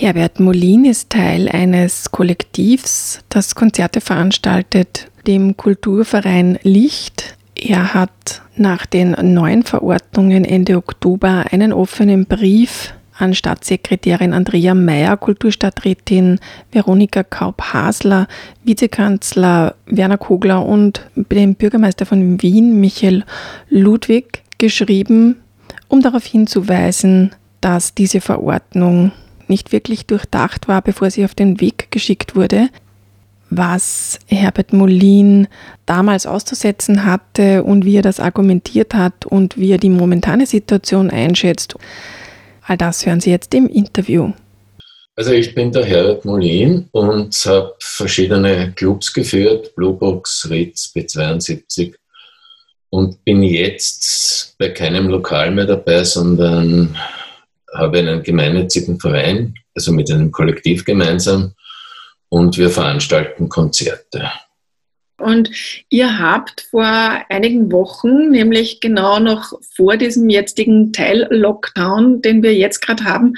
Herbert 0.00 0.38
Molin 0.38 0.84
ist 0.84 1.10
Teil 1.10 1.48
eines 1.48 2.12
Kollektivs, 2.12 3.18
das 3.30 3.56
Konzerte 3.56 4.00
veranstaltet, 4.00 5.10
dem 5.26 5.56
Kulturverein 5.56 6.56
Licht. 6.62 7.36
Er 7.56 7.94
hat 7.94 8.42
nach 8.54 8.86
den 8.86 9.16
neuen 9.34 9.64
Verordnungen 9.64 10.44
Ende 10.44 10.76
Oktober 10.76 11.46
einen 11.50 11.72
offenen 11.72 12.26
Brief 12.26 12.94
an 13.18 13.34
Staatssekretärin 13.34 14.34
Andrea 14.34 14.72
Mayer, 14.72 15.16
Kulturstadträtin 15.16 16.38
Veronika 16.70 17.24
Kaup-Hasler, 17.24 18.28
Vizekanzler 18.62 19.74
Werner 19.86 20.18
Kogler 20.18 20.64
und 20.64 21.10
dem 21.16 21.56
Bürgermeister 21.56 22.06
von 22.06 22.40
Wien, 22.40 22.78
Michael 22.78 23.24
Ludwig, 23.68 24.44
geschrieben, 24.58 25.40
um 25.88 26.02
darauf 26.02 26.24
hinzuweisen, 26.24 27.32
dass 27.60 27.94
diese 27.94 28.20
Verordnung 28.20 29.10
nicht 29.48 29.72
wirklich 29.72 30.06
durchdacht 30.06 30.68
war, 30.68 30.82
bevor 30.82 31.10
sie 31.10 31.24
auf 31.24 31.34
den 31.34 31.60
Weg 31.60 31.90
geschickt 31.90 32.36
wurde, 32.36 32.68
was 33.50 34.18
Herbert 34.26 34.72
Molin 34.72 35.48
damals 35.86 36.26
auszusetzen 36.26 37.04
hatte 37.04 37.62
und 37.62 37.84
wie 37.84 37.96
er 37.96 38.02
das 38.02 38.20
argumentiert 38.20 38.94
hat 38.94 39.24
und 39.26 39.56
wie 39.56 39.72
er 39.72 39.78
die 39.78 39.88
momentane 39.88 40.46
Situation 40.46 41.10
einschätzt. 41.10 41.74
All 42.62 42.76
das 42.76 43.06
hören 43.06 43.20
Sie 43.20 43.30
jetzt 43.30 43.54
im 43.54 43.66
Interview. 43.66 44.32
Also 45.16 45.32
ich 45.32 45.54
bin 45.54 45.72
der 45.72 45.84
Herbert 45.84 46.24
Molin 46.24 46.88
und 46.92 47.34
habe 47.46 47.74
verschiedene 47.80 48.72
Clubs 48.76 49.12
geführt, 49.12 49.74
Bluebox, 49.74 50.48
Ritz, 50.48 50.92
B72 50.94 51.94
und 52.90 53.24
bin 53.24 53.42
jetzt 53.42 54.54
bei 54.58 54.68
keinem 54.68 55.08
Lokal 55.08 55.50
mehr 55.50 55.66
dabei, 55.66 56.04
sondern 56.04 56.96
habe 57.74 57.98
einen 57.98 58.22
gemeinnützigen 58.22 59.00
Verein, 59.00 59.54
also 59.74 59.92
mit 59.92 60.10
einem 60.10 60.30
Kollektiv 60.30 60.84
gemeinsam 60.84 61.54
und 62.28 62.56
wir 62.56 62.70
veranstalten 62.70 63.48
Konzerte. 63.48 64.30
Und 65.18 65.50
ihr 65.88 66.18
habt 66.18 66.60
vor 66.70 66.84
einigen 67.28 67.72
Wochen, 67.72 68.30
nämlich 68.30 68.80
genau 68.80 69.18
noch 69.18 69.52
vor 69.74 69.96
diesem 69.96 70.28
jetzigen 70.28 70.92
Teil-Lockdown, 70.92 72.22
den 72.22 72.42
wir 72.42 72.54
jetzt 72.54 72.80
gerade 72.80 73.04
haben, 73.04 73.34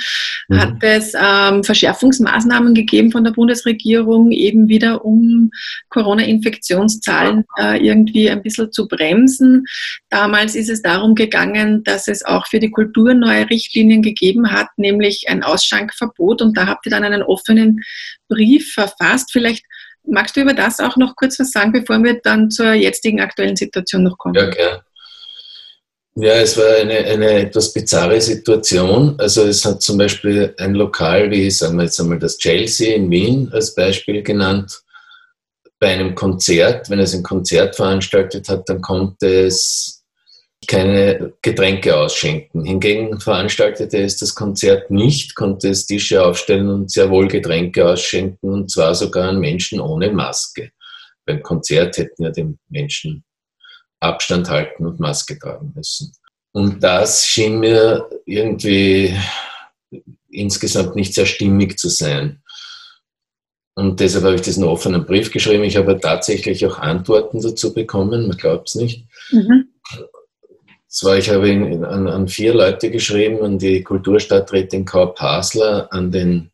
mhm. 0.49 0.61
hat 0.61 0.75
es 0.83 1.15
ähm, 1.19 1.65
Verschärfungsmaßnahmen 1.65 2.75
gegeben 2.75 3.11
von 3.11 3.25
der 3.25 3.33
Bundesregierung, 3.33 4.31
eben 4.31 4.69
wieder 4.69 5.07
um 5.07 5.51
Corona-Infektionszahlen 5.89 7.45
äh, 7.59 7.85
irgendwie 7.85 8.29
ein 8.29 8.43
bisschen 8.43 8.71
zu 8.73 8.87
bremsen. 8.87 9.65
Damals 10.11 10.55
ist 10.55 10.69
es 10.69 10.83
darum 10.83 11.15
gegangen, 11.15 11.83
dass 11.85 12.09
es 12.09 12.23
auch 12.23 12.47
für 12.47 12.59
die 12.59 12.71
Kultur 12.71 13.15
neue 13.15 13.49
Richtlinien 13.49 14.03
gegeben 14.03 14.53
hat, 14.53 14.69
nämlich 14.77 15.25
ein 15.29 15.43
Ausschankverbot. 15.43 16.43
Und 16.43 16.59
da 16.59 16.67
habt 16.67 16.87
ihr 16.87 16.91
dann 16.91 17.05
einen 17.05 17.23
offenen 17.23 17.81
Brief 18.29 18.75
verfasst. 18.75 19.33
Vielleicht 19.33 19.65
Magst 20.05 20.37
du 20.37 20.41
über 20.41 20.55
das 20.55 20.81
auch 20.81 20.97
noch 20.97 21.15
kurz 21.17 21.39
was 21.39 21.53
sagen, 21.53 21.73
bevor 21.73 22.03
wir 22.03 22.21
dann 22.21 22.51
zur 22.51 22.73
jetzigen 22.73 23.21
aktuellen 23.21 23.57
Situation 23.57 24.03
noch 24.03 24.19
kommen? 24.19 24.35
Ja, 24.35 24.51
gerne. 24.51 24.83
Ja, 26.17 26.35
es 26.35 26.57
war 26.57 26.75
eine, 26.81 26.99
eine 26.99 27.31
etwas 27.41 27.73
bizarre 27.73 28.21
Situation. 28.21 29.15
Also 29.19 29.45
es 29.45 29.65
hat 29.65 29.81
zum 29.81 29.97
Beispiel 29.97 30.55
ein 30.59 30.75
Lokal 30.75 31.31
wie, 31.31 31.51
sagen 31.51 31.77
wir 31.77 31.85
jetzt 31.85 32.01
einmal 32.01 32.19
das 32.19 32.37
Chelsea 32.37 32.95
in 32.95 33.11
Wien 33.11 33.49
als 33.53 33.75
Beispiel 33.75 34.23
genannt. 34.23 34.83
Bei 35.79 35.89
einem 35.89 36.15
Konzert, 36.15 36.91
wenn 36.91 36.99
es 36.99 37.15
ein 37.15 37.23
Konzert 37.23 37.77
veranstaltet 37.77 38.49
hat, 38.49 38.69
dann 38.69 38.83
konnte 38.83 39.47
es 39.47 40.00
keine 40.67 41.33
Getränke 41.43 41.97
ausschenken. 41.97 42.65
Hingegen 42.65 43.19
veranstaltete 43.21 43.99
es 43.99 44.19
das 44.19 44.35
Konzert 44.35 44.91
nicht, 44.91 45.35
konnte 45.35 45.71
es 45.71 45.87
Tische 45.87 46.25
aufstellen 46.25 46.69
und 46.69 46.91
sehr 46.91 47.11
wohl 47.11 47.29
Getränke 47.29 47.89
ausschenken 47.89 48.51
und 48.51 48.71
zwar 48.71 48.95
sogar 48.95 49.31
an 49.31 49.41
Menschen 49.41 49.81
ohne 49.81 50.11
Maske. 50.11 50.73
Beim 51.25 51.43
Konzert 51.43 51.97
hätten 51.99 52.25
ja 52.25 52.31
die 52.31 52.57
Menschen 52.69 53.25
Abstand 54.01 54.49
halten 54.49 54.87
und 54.87 55.01
Maske 55.01 55.39
tragen 55.39 55.73
müssen. 55.75 56.13
Und 56.53 56.83
das 56.83 57.27
schien 57.27 57.61
mir 57.61 58.09
irgendwie 58.25 59.17
insgesamt 60.31 60.97
nicht 60.97 61.15
sehr 61.15 61.27
stimmig 61.27 61.79
zu 61.79 61.89
sein. 61.89 62.43
Und 63.75 64.01
deshalb 64.01 64.25
habe 64.25 64.35
ich 64.35 64.43
diesen 64.43 64.65
offenen 64.65 65.07
Brief 65.07 65.31
geschrieben. 65.31 65.65
Ich 65.65 65.77
habe 65.77 65.99
tatsächlich 65.99 66.67
auch 66.67 66.79
Antworten 66.79 67.41
dazu 67.41 67.73
bekommen, 67.73 68.27
man 68.27 68.37
glaubt 68.37 68.69
es 68.69 68.75
nicht. 68.75 69.07
Mhm. 69.31 69.69
Zwar, 70.91 71.17
ich 71.19 71.31
habe 71.31 71.49
ihn 71.49 71.85
an, 71.85 72.09
an, 72.09 72.27
vier 72.27 72.53
Leute 72.53 72.91
geschrieben, 72.91 73.45
an 73.45 73.61
die 73.61 73.85
Kulturstadträtin 73.85 74.85
Kaup 74.85 75.21
Hasler, 75.21 75.87
an 75.93 76.11
den 76.11 76.51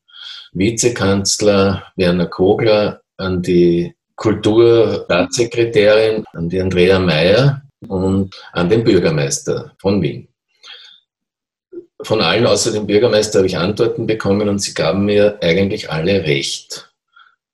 Vizekanzler 0.52 1.84
Werner 1.96 2.26
Kogler, 2.26 3.00
an 3.16 3.40
die 3.40 3.94
Kulturstaatssekretärin, 4.16 6.24
an 6.34 6.50
die 6.50 6.60
Andrea 6.60 6.98
Mayer 6.98 7.62
und 7.88 8.34
an 8.52 8.68
den 8.68 8.84
Bürgermeister 8.84 9.72
von 9.78 10.02
Wien. 10.02 10.28
Von 12.02 12.20
allen 12.20 12.46
außer 12.46 12.72
dem 12.72 12.86
Bürgermeister 12.86 13.38
habe 13.38 13.46
ich 13.46 13.56
Antworten 13.56 14.06
bekommen 14.06 14.50
und 14.50 14.58
sie 14.58 14.74
gaben 14.74 15.06
mir 15.06 15.38
eigentlich 15.40 15.90
alle 15.90 16.24
recht. 16.24 16.92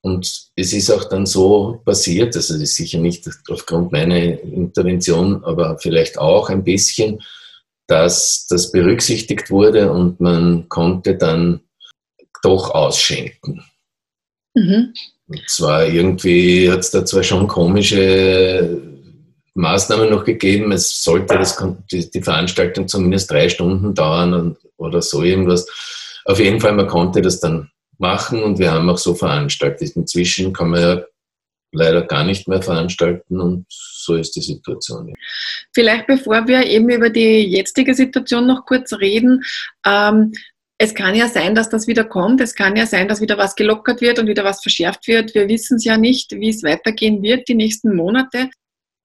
Und 0.05 0.49
es 0.57 0.73
ist 0.73 0.91
auch 0.91 1.05
dann 1.05 1.25
so 1.25 1.81
passiert, 1.85 2.35
also 2.35 2.55
das 2.55 2.61
ist 2.61 2.75
sicher 2.75 2.99
nicht 2.99 3.27
aufgrund 3.49 3.93
meiner 3.93 4.17
Intervention, 4.17 5.41
aber 5.45 5.79
vielleicht 5.79 6.17
auch 6.17 6.49
ein 6.49 6.65
bisschen, 6.65 7.21
dass 7.87 8.45
das 8.49 8.71
berücksichtigt 8.71 9.49
wurde 9.49 9.91
und 9.91 10.19
man 10.19 10.67
konnte 10.67 11.15
dann 11.15 11.61
doch 12.41 12.71
ausschenken. 12.71 13.63
Mhm. 14.55 14.93
Und 15.27 15.41
zwar 15.49 15.87
irgendwie 15.87 16.69
hat 16.69 16.79
es 16.79 16.91
da 16.91 17.05
zwar 17.05 17.23
schon 17.23 17.47
komische 17.47 18.81
Maßnahmen 19.53 20.09
noch 20.09 20.25
gegeben, 20.25 20.73
es 20.73 21.01
sollte 21.01 21.35
das, 21.35 21.57
die 21.91 22.21
Veranstaltung 22.21 22.89
zumindest 22.89 23.31
drei 23.31 23.47
Stunden 23.47 23.93
dauern 23.93 24.57
oder 24.75 25.01
so 25.01 25.23
irgendwas. 25.23 25.65
Auf 26.25 26.39
jeden 26.39 26.59
Fall, 26.59 26.73
man 26.73 26.87
konnte 26.87 27.21
das 27.21 27.39
dann 27.39 27.69
machen 27.97 28.43
und 28.43 28.59
wir 28.59 28.71
haben 28.71 28.89
auch 28.89 28.97
so 28.97 29.13
veranstaltet. 29.15 29.95
Inzwischen 29.95 30.53
kann 30.53 30.69
man 30.69 30.81
ja 30.81 31.03
leider 31.73 32.03
gar 32.03 32.23
nicht 32.23 32.47
mehr 32.47 32.61
veranstalten 32.61 33.39
und 33.41 33.65
so 33.69 34.15
ist 34.15 34.35
die 34.35 34.41
Situation. 34.41 35.13
Vielleicht 35.73 36.07
bevor 36.07 36.47
wir 36.47 36.65
eben 36.65 36.89
über 36.89 37.09
die 37.09 37.41
jetzige 37.49 37.95
Situation 37.95 38.47
noch 38.47 38.65
kurz 38.65 38.93
reden, 38.93 39.43
ähm, 39.85 40.33
es 40.77 40.93
kann 40.93 41.15
ja 41.15 41.29
sein, 41.29 41.55
dass 41.55 41.69
das 41.69 41.87
wieder 41.87 42.03
kommt. 42.03 42.41
Es 42.41 42.55
kann 42.55 42.75
ja 42.75 42.85
sein, 42.85 43.07
dass 43.07 43.21
wieder 43.21 43.37
was 43.37 43.55
gelockert 43.55 44.01
wird 44.01 44.19
und 44.19 44.27
wieder 44.27 44.43
was 44.43 44.61
verschärft 44.61 45.07
wird. 45.07 45.33
Wir 45.33 45.47
wissen 45.47 45.77
es 45.77 45.85
ja 45.85 45.97
nicht, 45.97 46.31
wie 46.31 46.49
es 46.49 46.63
weitergehen 46.63 47.21
wird 47.21 47.47
die 47.47 47.55
nächsten 47.55 47.95
Monate. 47.95 48.49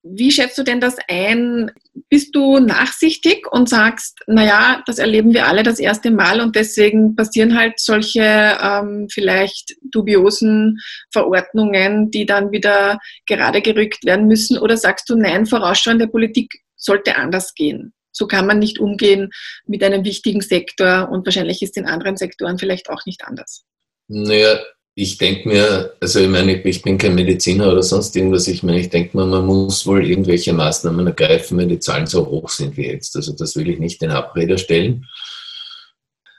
Wie 0.03 0.31
schätzt 0.31 0.57
du 0.57 0.63
denn 0.63 0.81
das 0.81 0.97
ein? 1.09 1.73
Bist 2.09 2.35
du 2.35 2.61
nachsichtig 2.61 3.51
und 3.51 3.69
sagst, 3.69 4.21
naja, 4.27 4.83
das 4.87 4.99
erleben 4.99 5.35
wir 5.35 5.47
alle 5.47 5.63
das 5.63 5.81
erste 5.81 6.11
Mal 6.11 6.41
und 6.41 6.55
deswegen 6.57 7.17
passieren 7.17 7.59
halt 7.59 7.81
solche 7.81 8.57
ähm, 8.63 9.09
vielleicht 9.11 9.75
dubiosen 9.83 10.79
Verordnungen, 11.11 12.11
die 12.11 12.27
dann 12.27 12.53
wieder 12.53 12.99
gerade 13.27 13.61
gerückt 13.61 14.05
werden 14.05 14.29
müssen? 14.29 14.59
Oder 14.59 14.77
sagst 14.77 15.09
du, 15.11 15.17
nein, 15.17 15.47
vorausschauende 15.47 16.07
Politik 16.07 16.63
sollte 16.77 17.17
anders 17.17 17.55
gehen? 17.55 17.93
So 18.13 18.27
kann 18.27 18.47
man 18.47 18.59
nicht 18.59 18.79
umgehen 18.79 19.31
mit 19.67 19.83
einem 19.83 20.05
wichtigen 20.05 20.41
Sektor 20.41 21.09
und 21.11 21.27
wahrscheinlich 21.27 21.63
ist 21.63 21.77
in 21.77 21.87
anderen 21.87 22.17
Sektoren 22.17 22.59
vielleicht 22.59 22.89
auch 22.89 23.05
nicht 23.05 23.25
anders. 23.25 23.65
Naja, 24.09 24.59
ich 25.01 25.17
denke 25.17 25.49
mir, 25.49 25.95
also 26.01 26.19
ich 26.19 26.29
meine, 26.29 26.61
ich 26.61 26.83
bin 26.83 26.99
kein 26.99 27.15
Mediziner 27.15 27.71
oder 27.71 27.85
sonst 27.85 28.17
irgendwas, 28.17 28.49
ich 28.49 28.65
meine, 28.65 28.81
ich 28.81 28.91
denke 28.91 29.17
mir, 29.17 29.27
man 29.27 29.47
muss 29.47 29.87
wohl 29.87 30.05
irgendwelche 30.05 30.53
Maßnahmen 30.53 31.07
ergreifen, 31.07 31.57
wenn 31.57 31.69
die 31.69 31.79
Zahlen 31.79 32.09
so 32.09 32.27
hoch 32.27 32.49
sind 32.49 32.77
wie 32.77 32.89
jetzt. 32.89 33.15
Also 33.15 33.33
das 33.33 33.55
will 33.55 33.71
ich 33.71 33.79
nicht 33.79 34.03
in 34.03 34.11
Abrede 34.11 34.59
stellen. 34.59 35.07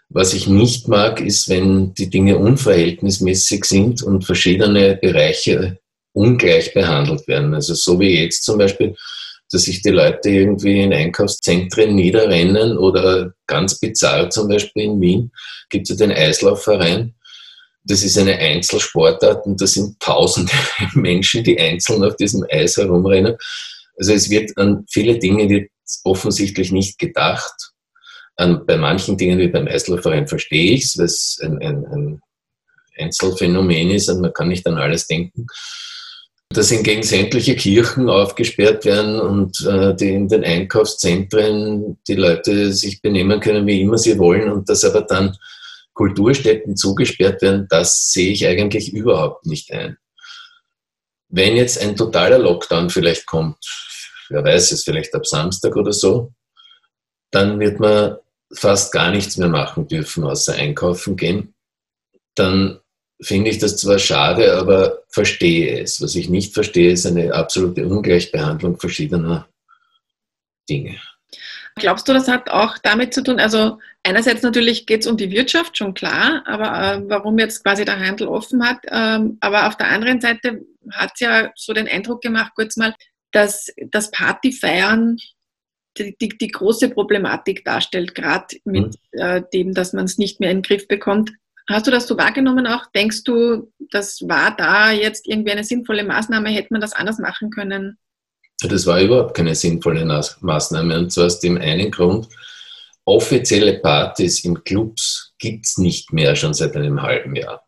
Was 0.10 0.34
ich 0.34 0.48
nicht 0.48 0.90
mag, 0.90 1.22
ist, 1.22 1.48
wenn 1.48 1.94
die 1.94 2.10
Dinge 2.10 2.38
unverhältnismäßig 2.38 3.64
sind 3.64 4.04
und 4.04 4.26
verschiedene 4.26 4.98
Bereiche 5.02 5.80
ungleich 6.12 6.74
behandelt 6.74 7.30
werden. 7.30 7.54
Also 7.54 7.76
so 7.76 7.98
wie 7.98 8.24
jetzt 8.24 8.44
zum 8.44 8.58
Beispiel, 8.58 8.94
dass 9.50 9.64
sich 9.64 9.82
die 9.82 9.90
Leute 9.92 10.30
irgendwie 10.32 10.82
in 10.82 10.92
Einkaufszentren 10.92 11.96
niederrennen 11.96 12.78
oder 12.78 13.32
ganz 13.48 13.80
bizarr 13.80 14.30
zum 14.30 14.50
Beispiel 14.50 14.84
in 14.84 15.00
Wien 15.00 15.32
gibt 15.70 15.90
es 15.90 15.98
ja 15.98 16.08
den 16.08 16.16
Eislaufverein, 16.16 17.14
das 17.84 18.04
ist 18.04 18.18
eine 18.18 18.38
Einzelsportart 18.38 19.46
und 19.46 19.62
das 19.62 19.74
sind 19.74 20.00
tausende 20.00 20.52
Menschen, 20.94 21.44
die 21.44 21.60
einzeln 21.60 22.04
auf 22.04 22.16
diesem 22.16 22.46
Eis 22.50 22.78
herumrennen. 22.78 23.36
Also 23.98 24.14
es 24.14 24.30
wird 24.30 24.58
an 24.58 24.86
viele 24.90 25.20
Dinge 25.20 25.50
wird 25.50 25.70
offensichtlich 26.04 26.72
nicht 26.72 26.98
gedacht. 27.00 27.54
An, 28.36 28.66
bei 28.66 28.78
manchen 28.78 29.18
Dingen 29.18 29.40
wie 29.40 29.50
beim 29.50 29.68
Eislaufverein 29.68 30.28
verstehe 30.28 30.74
ich 30.74 30.86
es, 30.86 30.98
weil 30.98 31.06
es 31.06 31.40
ein, 31.44 31.58
ein, 31.62 31.86
ein 31.86 32.22
Einzelfenomen 32.98 33.92
ist 33.92 34.10
und 34.10 34.22
man 34.22 34.34
kann 34.34 34.48
nicht 34.48 34.66
an 34.68 34.78
alles 34.78 35.08
denken. 35.08 35.48
Dass 36.52 36.70
hingegen 36.70 37.04
sämtliche 37.04 37.56
Kirchen 37.56 38.10
aufgesperrt 38.10 38.86
werden 38.86 39.20
und 39.20 39.60
äh, 39.68 39.96
die 39.96 40.10
in 40.10 40.28
den 40.28 40.44
Einkaufszentren 40.44 42.00
die 42.08 42.16
Leute 42.16 42.74
sich 42.74 43.02
benehmen 43.02 43.40
können, 43.40 43.68
wie 43.68 43.82
immer 43.82 43.98
sie 43.98 44.18
wollen 44.18 44.52
und 44.52 44.68
dass 44.68 44.84
aber 44.84 45.02
dann 45.02 45.38
Kulturstätten 46.00 46.78
zugesperrt 46.78 47.42
werden, 47.42 47.68
das 47.70 48.14
sehe 48.14 48.32
ich 48.32 48.48
eigentlich 48.48 48.94
überhaupt 48.94 49.46
nicht 49.46 49.70
ein. 49.74 49.98
Wenn 51.28 51.58
jetzt 51.58 51.78
ein 51.78 51.98
totaler 51.98 52.40
Lockdown 52.40 52.90
vielleicht 52.90 53.26
kommt, 53.26 53.58
wer 54.30 54.42
weiß 54.42 54.72
es, 54.72 54.86
vielleicht 54.86 55.14
ab 55.14 55.28
Samstag 55.28 55.76
oder 55.76 55.92
so, 55.92 56.32
dann 57.32 57.60
wird 57.60 57.82
man 57.82 58.16
fast 58.54 58.94
gar 58.94 59.12
nichts 59.12 59.36
mehr 59.36 59.50
machen 59.50 59.90
dürfen, 59.90 60.24
außer 60.24 60.54
einkaufen 60.54 61.18
gehen. 61.18 61.54
Dann 62.34 62.80
finde 63.22 63.50
ich 63.50 63.58
das 63.58 63.76
zwar 63.76 64.00
schade, 64.00 64.56
aber 64.56 65.04
verstehe 65.10 65.82
es. 65.82 66.02
Was 66.02 66.16
ich 66.16 66.30
nicht 66.30 66.54
verstehe, 66.54 66.94
ist 66.94 67.08
eine 67.08 67.34
absolute 67.34 67.86
Ungleichbehandlung 67.86 68.80
verschiedener 68.80 69.50
Dinge. 70.70 70.98
Glaubst 71.80 72.08
du, 72.08 72.14
das 72.14 72.28
hat 72.28 72.50
auch 72.50 72.78
damit 72.78 73.14
zu 73.14 73.24
tun, 73.24 73.40
also 73.40 73.80
einerseits 74.04 74.44
natürlich 74.44 74.86
geht 74.86 75.02
es 75.02 75.08
um 75.08 75.18
die 75.18 75.32
Wirtschaft, 75.32 75.78
schon 75.78 75.94
klar, 75.94 76.44
aber 76.46 76.66
äh, 76.66 77.02
warum 77.10 77.40
jetzt 77.40 77.64
quasi 77.64 77.86
der 77.86 78.00
Handel 78.00 78.28
offen 78.28 78.64
hat, 78.64 78.80
ähm, 78.88 79.38
aber 79.40 79.68
auf 79.68 79.78
der 79.78 79.90
anderen 79.90 80.22
Seite 80.22 80.66
hat 80.92 81.12
es 81.16 81.20
ja 81.20 81.52
so 81.56 81.74
den 81.74 81.88
Eindruck 81.88 82.22
gemacht, 82.22 82.54
kurz 82.56 82.78
mal, 82.78 82.94
dass 83.32 83.68
das 83.92 84.12
Partyfeiern 84.12 85.18
die, 85.98 86.16
die, 86.20 86.30
die 86.30 86.48
große 86.48 86.90
Problematik 86.90 87.66
darstellt, 87.66 88.16
gerade 88.16 88.58
mit 88.64 88.96
mhm. 89.12 89.20
äh, 89.20 89.42
dem, 89.54 89.74
dass 89.74 89.94
man 89.94 90.06
es 90.06 90.18
nicht 90.18 90.40
mehr 90.40 90.52
in 90.52 90.58
den 90.58 90.64
Griff 90.64 90.88
bekommt. 90.88 91.32
Hast 91.70 91.86
du 91.86 91.92
das 91.92 92.08
so 92.08 92.18
wahrgenommen 92.18 92.66
auch? 92.66 92.88
Denkst 92.96 93.24
du, 93.24 93.72
das 93.92 94.22
war 94.28 94.56
da 94.56 94.92
jetzt 94.92 95.28
irgendwie 95.28 95.52
eine 95.52 95.64
sinnvolle 95.64 96.04
Maßnahme? 96.04 96.50
Hätte 96.50 96.70
man 96.72 96.82
das 96.82 96.94
anders 96.94 97.20
machen 97.20 97.52
können? 97.52 97.98
Das 98.62 98.86
war 98.86 99.00
überhaupt 99.02 99.36
keine 99.36 99.56
sinnvolle 99.56 100.06
Maßnahme. 100.42 100.98
Und 100.98 101.12
zwar 101.12 101.28
aus 101.28 101.40
dem 101.40 101.58
einen 101.58 101.92
Grund, 101.92 102.28
offizielle 103.06 103.80
Partys 103.80 104.44
in 104.44 104.64
Clubs 104.64 105.34
gibt 105.40 105.66
es 105.66 105.78
nicht 105.78 106.12
mehr 106.12 106.36
schon 106.36 106.54
seit 106.54 106.76
einem 106.76 107.02
halben 107.02 107.36
Jahr. 107.36 107.66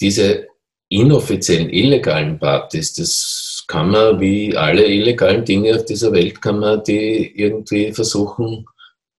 Diese 0.00 0.48
inoffiziellen, 0.88 1.70
illegalen 1.70 2.38
Partys, 2.38 2.94
das 2.94 3.64
kann 3.66 3.90
man 3.90 4.20
wie 4.20 4.56
alle 4.56 4.86
illegalen 4.86 5.44
Dinge 5.44 5.74
auf 5.74 5.84
dieser 5.84 6.12
Welt, 6.12 6.40
kann 6.42 6.58
man 6.58 6.82
die 6.84 7.32
irgendwie 7.34 7.92
versuchen 7.92 8.66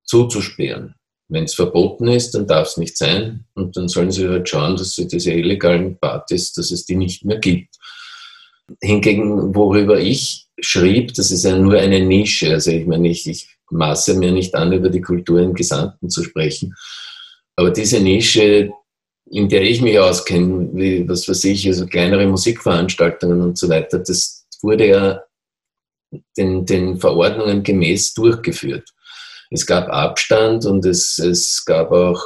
zuzusperren. 0.03 0.95
Wenn 1.29 1.43
es 1.43 1.55
verboten 1.55 2.07
ist, 2.07 2.31
dann 2.31 2.47
darf 2.47 2.69
es 2.69 2.77
nicht 2.77 2.97
sein 2.97 3.45
und 3.53 3.75
dann 3.75 3.89
sollen 3.89 4.11
sie 4.11 4.29
halt 4.29 4.47
schauen, 4.47 4.77
dass 4.77 4.95
sie 4.95 5.07
diese 5.07 5.33
illegalen 5.33 5.97
Partys, 5.99 6.53
dass 6.53 6.71
es 6.71 6.85
die 6.85 6.95
nicht 6.95 7.25
mehr 7.25 7.39
gibt. 7.39 7.75
Hingegen, 8.81 9.53
worüber 9.53 9.99
ich 9.99 10.46
schrieb, 10.59 11.13
das 11.13 11.31
ist 11.31 11.43
ja 11.43 11.57
nur 11.57 11.77
eine 11.77 11.99
Nische. 11.99 12.51
Also 12.51 12.71
ich 12.71 12.85
meine, 12.85 13.09
ich, 13.09 13.27
ich 13.27 13.47
maße 13.69 14.15
mir 14.15 14.31
nicht 14.31 14.55
an, 14.55 14.73
über 14.73 14.89
die 14.89 15.01
Kultur 15.01 15.41
im 15.41 15.53
Gesamten 15.53 16.09
zu 16.09 16.23
sprechen. 16.23 16.73
Aber 17.55 17.71
diese 17.71 17.99
Nische, 17.99 18.71
in 19.29 19.49
der 19.49 19.61
ich 19.61 19.81
mich 19.81 19.99
auskenne, 19.99 20.69
wie 20.73 21.07
was 21.07 21.27
weiß 21.27 21.43
ich, 21.45 21.67
also 21.67 21.85
kleinere 21.85 22.27
Musikveranstaltungen 22.27 23.41
und 23.41 23.57
so 23.57 23.67
weiter, 23.69 23.99
das 23.99 24.45
wurde 24.61 24.87
ja 24.87 25.21
den, 26.37 26.65
den 26.65 26.99
Verordnungen 26.99 27.63
gemäß 27.63 28.13
durchgeführt. 28.13 28.89
Es 29.49 29.65
gab 29.65 29.89
Abstand 29.89 30.65
und 30.65 30.85
es, 30.85 31.19
es 31.19 31.63
gab 31.65 31.91
auch 31.91 32.23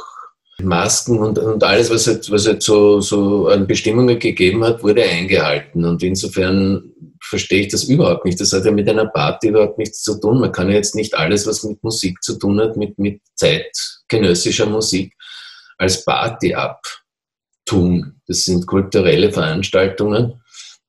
Masken 0.60 1.18
und, 1.18 1.38
und 1.38 1.64
alles, 1.64 1.90
was 1.90 2.06
es, 2.06 2.30
was 2.30 2.46
es 2.46 2.64
so, 2.64 3.00
so 3.00 3.48
an 3.48 3.66
Bestimmungen 3.66 4.18
gegeben 4.18 4.64
hat, 4.64 4.82
wurde 4.82 5.02
eingehalten. 5.02 5.84
Und 5.84 6.02
insofern 6.02 6.92
verstehe 7.22 7.60
ich 7.60 7.68
das 7.68 7.84
überhaupt 7.84 8.24
nicht. 8.24 8.40
Das 8.40 8.52
hat 8.52 8.64
ja 8.64 8.70
mit 8.70 8.88
einer 8.88 9.06
Party 9.06 9.48
überhaupt 9.48 9.78
nichts 9.78 10.02
zu 10.02 10.20
tun. 10.20 10.40
Man 10.40 10.52
kann 10.52 10.68
ja 10.68 10.74
jetzt 10.74 10.94
nicht 10.94 11.14
alles, 11.14 11.46
was 11.46 11.62
mit 11.62 11.82
Musik 11.82 12.22
zu 12.22 12.38
tun 12.38 12.60
hat, 12.60 12.76
mit, 12.76 12.98
mit 12.98 13.20
zeitgenössischer 13.34 14.66
Musik, 14.66 15.14
als 15.78 16.04
Party 16.04 16.54
abtun. 16.54 18.20
Das 18.26 18.44
sind 18.44 18.66
kulturelle 18.66 19.32
Veranstaltungen. 19.32 20.42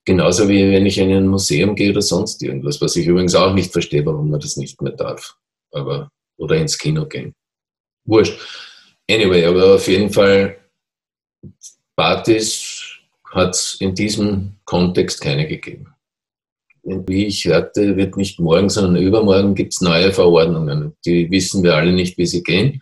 Genauso 0.05 0.49
wie 0.49 0.71
wenn 0.71 0.85
ich 0.85 0.97
in 0.97 1.11
ein 1.11 1.27
Museum 1.27 1.75
gehe 1.75 1.91
oder 1.91 2.01
sonst 2.01 2.41
irgendwas, 2.43 2.81
was 2.81 2.95
ich 2.95 3.07
übrigens 3.07 3.35
auch 3.35 3.53
nicht 3.53 3.71
verstehe, 3.71 4.05
warum 4.05 4.29
man 4.29 4.39
das 4.39 4.57
nicht 4.57 4.81
mehr 4.81 4.93
darf. 4.93 5.35
Aber, 5.71 6.09
oder 6.37 6.57
ins 6.57 6.77
Kino 6.77 7.05
gehen. 7.05 7.33
Wurscht. 8.05 8.37
Anyway, 9.09 9.45
aber 9.45 9.75
auf 9.75 9.87
jeden 9.87 10.11
Fall, 10.11 10.57
Partys 11.95 12.81
hat 13.31 13.55
es 13.55 13.77
in 13.79 13.95
diesem 13.95 14.57
Kontext 14.65 15.21
keine 15.21 15.47
gegeben. 15.47 15.92
Wie 16.83 17.27
ich 17.27 17.45
hörte, 17.45 17.95
wird 17.95 18.17
nicht 18.17 18.39
morgen, 18.39 18.69
sondern 18.69 19.01
übermorgen 19.01 19.55
gibt 19.55 19.73
es 19.73 19.79
neue 19.79 20.11
Verordnungen. 20.11 20.97
Die 21.05 21.31
wissen 21.31 21.63
wir 21.63 21.75
alle 21.75 21.93
nicht, 21.93 22.17
wie 22.17 22.25
sie 22.25 22.43
gehen. 22.43 22.81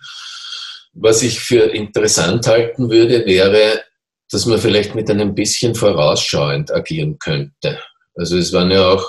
Was 0.93 1.21
ich 1.21 1.39
für 1.39 1.65
interessant 1.65 2.47
halten 2.47 2.89
würde, 2.89 3.25
wäre, 3.25 3.83
dass 4.31 4.47
man 4.47 4.57
vielleicht 4.57 4.95
mit 4.95 5.09
einem 5.09 5.35
bisschen 5.35 5.75
vorausschauend 5.75 6.73
agieren 6.73 7.19
könnte. 7.19 7.79
Also 8.15 8.37
es 8.37 8.51
waren 8.53 8.71
ja 8.71 8.89
auch, 8.89 9.07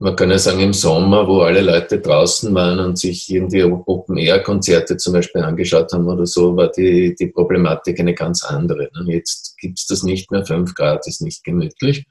man 0.00 0.16
kann 0.16 0.30
ja 0.30 0.38
sagen, 0.38 0.60
im 0.60 0.72
Sommer, 0.72 1.28
wo 1.28 1.42
alle 1.42 1.60
Leute 1.60 2.00
draußen 2.00 2.52
waren 2.52 2.80
und 2.80 2.98
sich 2.98 3.30
irgendwie 3.30 3.62
Open-Air-Konzerte 3.62 4.96
zum 4.96 5.12
Beispiel 5.12 5.42
angeschaut 5.42 5.92
haben 5.92 6.08
oder 6.08 6.26
so, 6.26 6.56
war 6.56 6.70
die, 6.72 7.14
die 7.14 7.28
Problematik 7.28 8.00
eine 8.00 8.14
ganz 8.14 8.42
andere. 8.44 8.90
Jetzt 9.06 9.56
gibt 9.58 9.78
es 9.78 9.86
das 9.86 10.02
nicht 10.02 10.30
mehr, 10.32 10.44
5 10.44 10.74
Grad 10.74 11.06
ist 11.06 11.22
nicht 11.22 11.44
gemütlich. 11.44 12.06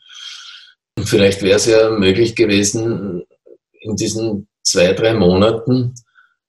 Vielleicht 1.00 1.42
wäre 1.42 1.57
es 1.57 1.66
ja 1.66 1.90
möglich 1.90 2.36
gewesen, 2.36 3.24
in 3.81 3.95
diesen 3.95 4.48
zwei, 4.63 4.94
drei 4.94 5.13
Monaten 5.13 5.94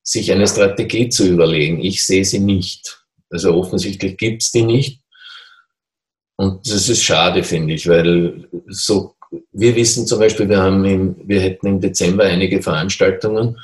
sich 0.02 0.30
eine 0.30 0.46
Strategie 0.46 1.08
zu 1.08 1.26
überlegen. 1.26 1.80
Ich 1.80 2.04
sehe 2.04 2.24
sie 2.24 2.38
nicht. 2.38 3.04
Also 3.30 3.54
offensichtlich 3.54 4.16
gibt 4.16 4.42
es 4.42 4.52
die 4.52 4.62
nicht. 4.62 5.00
Und 6.36 6.68
das 6.68 6.88
ist 6.88 7.02
schade, 7.02 7.42
finde 7.42 7.74
ich, 7.74 7.88
weil 7.88 8.48
so, 8.68 9.14
wir 9.52 9.74
wissen 9.74 10.06
zum 10.06 10.18
Beispiel, 10.18 10.48
wir, 10.48 10.58
haben 10.58 10.84
im, 10.84 11.16
wir 11.24 11.40
hätten 11.40 11.66
im 11.66 11.80
Dezember 11.80 12.24
einige 12.24 12.60
Veranstaltungen. 12.60 13.58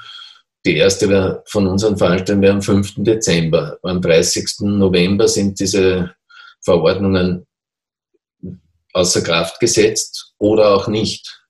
Die 0.65 0.77
erste 0.77 1.43
von 1.47 1.67
unseren 1.67 1.97
Veranstaltungen 1.97 2.43
wäre 2.43 2.55
am 2.55 2.63
5. 2.63 2.95
Dezember. 2.99 3.79
Am 3.83 4.01
30. 4.01 4.61
November 4.61 5.27
sind 5.27 5.59
diese 5.59 6.15
Verordnungen 6.61 7.47
außer 8.93 9.23
Kraft 9.23 9.61
gesetzt 9.61 10.35
oder 10.39 10.75
auch 10.75 10.89
nicht. 10.89 11.43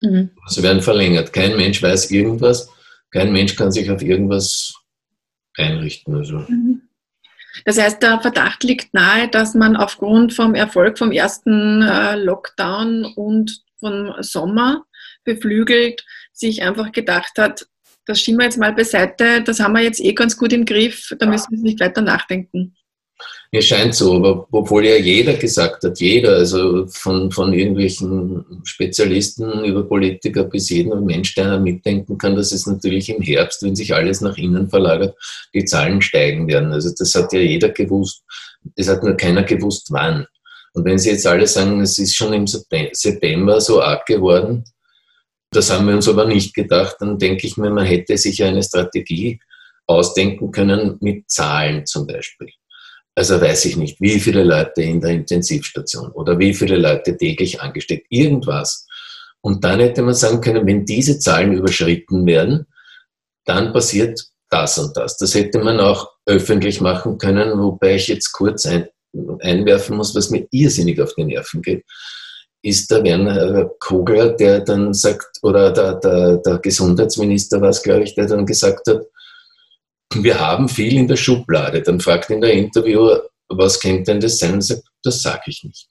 Mhm. 0.00 0.30
Sie 0.48 0.62
werden 0.62 0.82
verlängert. 0.82 1.32
Kein 1.32 1.56
Mensch 1.56 1.82
weiß 1.82 2.10
irgendwas 2.10 2.68
kein 3.12 3.30
Mensch 3.32 3.54
kann 3.56 3.70
sich 3.70 3.90
auf 3.90 4.02
irgendwas 4.02 4.74
einrichten. 5.56 6.14
Also. 6.16 6.38
Mhm. 6.48 6.82
Das 7.64 7.78
heißt, 7.78 8.02
der 8.02 8.20
Verdacht 8.20 8.64
liegt 8.64 8.94
nahe, 8.94 9.28
dass 9.28 9.54
man 9.54 9.76
aufgrund 9.76 10.32
vom 10.32 10.54
Erfolg 10.54 10.98
vom 10.98 11.12
ersten 11.12 11.82
äh, 11.82 12.16
Lockdown 12.16 13.04
und 13.04 13.62
vom 13.78 14.14
Sommer 14.20 14.84
beflügelt 15.24 16.04
sich 16.32 16.62
einfach 16.62 16.90
gedacht 16.92 17.32
hat, 17.36 17.66
das 18.06 18.20
schieben 18.20 18.40
wir 18.40 18.46
jetzt 18.46 18.58
mal 18.58 18.72
beiseite, 18.72 19.42
das 19.42 19.60
haben 19.60 19.74
wir 19.74 19.82
jetzt 19.82 20.00
eh 20.00 20.12
ganz 20.14 20.36
gut 20.36 20.52
im 20.52 20.64
Griff, 20.64 21.14
da 21.18 21.26
müssen 21.26 21.52
wir 21.52 21.58
nicht 21.58 21.78
weiter 21.78 22.00
nachdenken. 22.00 22.74
Mir 23.50 23.60
scheint 23.60 23.94
so, 23.94 24.14
aber 24.14 24.46
obwohl 24.50 24.86
ja 24.86 24.96
jeder 24.96 25.34
gesagt 25.34 25.84
hat, 25.84 26.00
jeder, 26.00 26.36
also 26.36 26.86
von, 26.86 27.30
von 27.30 27.52
irgendwelchen 27.52 28.44
Spezialisten 28.64 29.64
über 29.64 29.82
Politiker 29.82 30.44
bis 30.44 30.70
jeden 30.70 31.04
Mensch, 31.04 31.34
der 31.34 31.58
mitdenken 31.60 32.16
kann, 32.16 32.34
dass 32.34 32.52
es 32.52 32.66
natürlich 32.66 33.10
im 33.10 33.20
Herbst, 33.20 33.62
wenn 33.62 33.76
sich 33.76 33.94
alles 33.94 34.22
nach 34.22 34.38
innen 34.38 34.70
verlagert, 34.70 35.14
die 35.52 35.66
Zahlen 35.66 36.00
steigen 36.00 36.48
werden. 36.48 36.72
Also 36.72 36.90
das 36.96 37.14
hat 37.14 37.32
ja 37.34 37.40
jeder 37.40 37.68
gewusst. 37.68 38.22
Es 38.76 38.88
hat 38.88 39.02
nur 39.02 39.18
keiner 39.18 39.42
gewusst, 39.42 39.88
wann. 39.90 40.26
Und 40.72 40.86
wenn 40.86 40.98
Sie 40.98 41.10
jetzt 41.10 41.26
alle 41.26 41.46
sagen, 41.46 41.80
es 41.82 41.98
ist 41.98 42.16
schon 42.16 42.32
im 42.32 42.46
September 42.46 43.60
so 43.60 43.82
arg 43.82 44.06
geworden, 44.06 44.64
das 45.50 45.70
haben 45.70 45.86
wir 45.86 45.94
uns 45.94 46.08
aber 46.08 46.24
nicht 46.24 46.54
gedacht, 46.54 46.96
dann 47.00 47.18
denke 47.18 47.46
ich 47.46 47.58
mir, 47.58 47.70
man 47.70 47.84
hätte 47.84 48.16
sich 48.16 48.42
eine 48.42 48.62
Strategie 48.62 49.38
ausdenken 49.86 50.50
können 50.50 50.96
mit 51.00 51.30
Zahlen 51.30 51.84
zum 51.84 52.06
Beispiel. 52.06 52.48
Also 53.14 53.40
weiß 53.40 53.66
ich 53.66 53.76
nicht, 53.76 54.00
wie 54.00 54.18
viele 54.18 54.42
Leute 54.42 54.82
in 54.82 55.00
der 55.00 55.10
Intensivstation 55.10 56.10
oder 56.12 56.38
wie 56.38 56.54
viele 56.54 56.78
Leute 56.78 57.16
täglich 57.16 57.60
angesteckt, 57.60 58.06
irgendwas. 58.08 58.86
Und 59.42 59.64
dann 59.64 59.80
hätte 59.80 60.02
man 60.02 60.14
sagen 60.14 60.40
können, 60.40 60.66
wenn 60.66 60.86
diese 60.86 61.18
Zahlen 61.18 61.52
überschritten 61.52 62.24
werden, 62.26 62.66
dann 63.44 63.72
passiert 63.72 64.20
das 64.48 64.78
und 64.78 64.96
das. 64.96 65.16
Das 65.18 65.34
hätte 65.34 65.58
man 65.58 65.80
auch 65.80 66.10
öffentlich 66.26 66.80
machen 66.80 67.18
können, 67.18 67.58
wobei 67.58 67.96
ich 67.96 68.08
jetzt 68.08 68.32
kurz 68.32 68.66
ein, 68.66 68.88
einwerfen 69.40 69.96
muss, 69.96 70.14
was 70.14 70.30
mir 70.30 70.46
irrsinnig 70.50 71.00
auf 71.00 71.14
die 71.14 71.24
Nerven 71.24 71.60
geht, 71.60 71.84
ist 72.62 72.90
der 72.90 73.02
Werner 73.02 73.70
Kogler, 73.80 74.30
der 74.30 74.60
dann 74.60 74.94
sagt, 74.94 75.38
oder 75.42 75.72
der, 75.72 75.94
der, 75.94 76.36
der 76.38 76.58
Gesundheitsminister 76.58 77.60
war 77.60 77.70
es, 77.70 77.82
glaube 77.82 78.04
ich, 78.04 78.14
der 78.14 78.26
dann 78.26 78.46
gesagt 78.46 78.86
hat, 78.86 79.02
wir 80.16 80.38
haben 80.40 80.68
viel 80.68 80.96
in 80.96 81.08
der 81.08 81.16
Schublade. 81.16 81.82
Dann 81.82 82.00
fragt 82.00 82.30
ihn 82.30 82.40
der 82.40 82.52
Interviewer, 82.52 83.28
was 83.48 83.80
könnte 83.80 84.04
denn 84.04 84.20
das 84.20 84.38
sein? 84.38 84.54
Und 84.54 84.62
sagt, 84.62 84.84
das 85.02 85.22
sage 85.22 85.42
ich 85.46 85.62
nicht. 85.64 85.88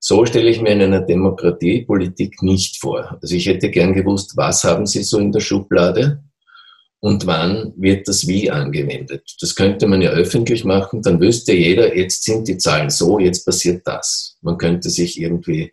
So 0.00 0.24
stelle 0.26 0.50
ich 0.50 0.60
mir 0.60 0.70
in 0.70 0.82
einer 0.82 1.00
Demokratie 1.00 1.82
Politik 1.82 2.42
nicht 2.42 2.80
vor. 2.80 3.18
Also 3.20 3.34
ich 3.34 3.46
hätte 3.46 3.70
gern 3.70 3.94
gewusst, 3.94 4.36
was 4.36 4.62
haben 4.64 4.86
Sie 4.86 5.02
so 5.02 5.18
in 5.18 5.32
der 5.32 5.40
Schublade? 5.40 6.22
und 7.00 7.26
wann 7.26 7.72
wird 7.76 8.08
das 8.08 8.26
wie 8.26 8.50
angewendet. 8.50 9.36
Das 9.40 9.54
könnte 9.54 9.86
man 9.86 10.02
ja 10.02 10.10
öffentlich 10.10 10.64
machen, 10.64 11.02
dann 11.02 11.20
wüsste 11.20 11.52
jeder, 11.52 11.96
jetzt 11.96 12.24
sind 12.24 12.48
die 12.48 12.58
Zahlen 12.58 12.90
so, 12.90 13.18
jetzt 13.18 13.44
passiert 13.44 13.86
das. 13.86 14.36
Man 14.40 14.58
könnte 14.58 14.90
sich 14.90 15.20
irgendwie 15.20 15.72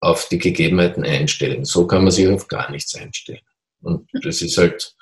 auf 0.00 0.28
die 0.28 0.38
Gegebenheiten 0.38 1.04
einstellen. 1.04 1.64
So 1.64 1.86
kann 1.86 2.02
man 2.02 2.12
sich 2.12 2.28
auf 2.28 2.46
gar 2.46 2.70
nichts 2.70 2.94
einstellen. 2.94 3.40
Und 3.80 4.08
das 4.22 4.42
ist 4.42 4.58
halt, 4.58 4.94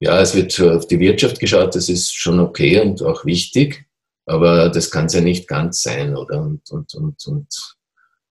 ja, 0.00 0.20
es 0.20 0.34
wird 0.34 0.60
auf 0.60 0.86
die 0.86 1.00
Wirtschaft 1.00 1.40
geschaut, 1.40 1.74
das 1.74 1.88
ist 1.88 2.14
schon 2.14 2.40
okay 2.40 2.80
und 2.80 3.02
auch 3.02 3.24
wichtig, 3.24 3.86
aber 4.26 4.68
das 4.68 4.90
kann 4.90 5.06
es 5.06 5.14
ja 5.14 5.20
nicht 5.20 5.48
ganz 5.48 5.82
sein, 5.82 6.16
oder? 6.16 6.42
Und, 6.42 6.70
und, 6.70 6.94
und, 6.94 7.26
und 7.26 7.76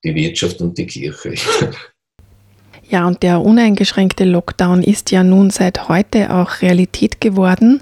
die 0.04 0.14
Wirtschaft 0.16 0.62
und 0.62 0.78
die 0.78 0.86
Kirche. 0.86 1.36
Ja, 2.88 3.08
und 3.08 3.24
der 3.24 3.42
uneingeschränkte 3.42 4.26
Lockdown 4.26 4.84
ist 4.84 5.10
ja 5.10 5.24
nun 5.24 5.50
seit 5.50 5.90
heute 5.90 6.32
auch 6.32 6.62
Realität 6.62 7.20
geworden. 7.20 7.82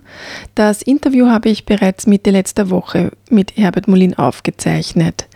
Das 0.56 0.82
Interview 0.82 1.28
habe 1.28 1.50
ich 1.50 1.66
bereits 1.66 2.08
Mitte 2.08 2.32
letzter 2.32 2.70
Woche 2.70 3.12
mit 3.30 3.58
Herbert 3.58 3.90
Molin 3.90 4.14
aufgezeichnet. 4.14 5.28